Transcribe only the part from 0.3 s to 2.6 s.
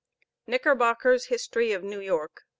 KNICKERBOCKER'S HISTORY OF NEW YORK.